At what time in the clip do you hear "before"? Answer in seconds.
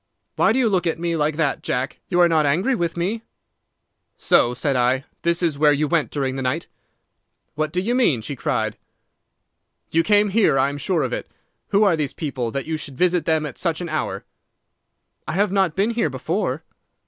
16.09-16.63